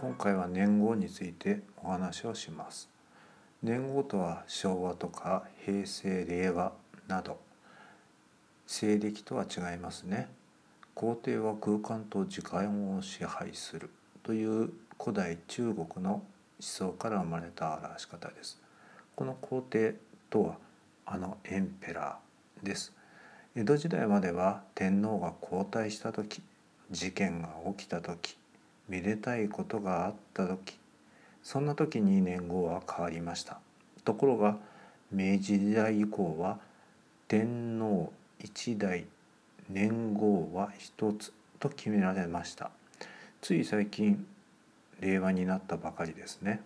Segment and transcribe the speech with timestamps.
[0.00, 2.88] 今回は年号についてお話をします。
[3.64, 6.72] 年号とは昭和とか平成令和
[7.08, 7.40] など
[8.64, 10.28] 西暦とは違いますね。
[10.94, 13.90] 皇帝は空間と時間を支配する
[14.22, 14.70] という
[15.02, 16.22] 古代中国の思
[16.60, 18.60] 想から生まれた表し方です。
[19.16, 19.96] この皇帝
[20.30, 20.58] とは
[21.06, 22.92] あのエンペラーです。
[23.56, 26.40] 江戸時代までは天皇が交代した時
[26.88, 28.38] 事件が起きた時
[28.88, 30.78] めでたいことがあった時
[31.42, 33.58] そんな時に年号は変わりました。
[34.04, 34.56] ところが
[35.10, 36.58] 明治時代以降は
[37.26, 39.06] 天皇一代
[39.70, 42.70] 年号は一つと決められました。
[43.40, 44.26] つい最近
[45.00, 46.60] 令和になったばかりですね。